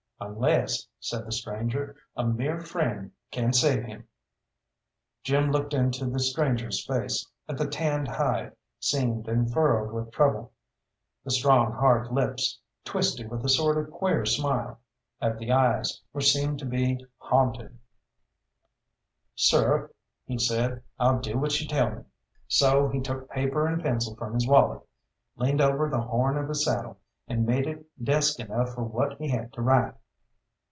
[0.23, 4.07] "Unless," said the stranger, "a mere friend can save him."
[5.23, 10.51] Jim looked into this stranger's face, at the tanned hide, seamed and furrowed with trouble,
[11.23, 14.79] the strong hard lips, twisty with a sort of queer smile,
[15.19, 17.79] at the eyes, which seemed to be haunted.
[19.33, 19.89] "Sir,"
[20.23, 22.03] he said, "I'll do what you tell me."
[22.47, 24.83] So he took paper and pencil from his wallet,
[25.35, 29.27] leaned over the horn of his saddle, and made it desk enough for what he
[29.27, 29.95] had to write.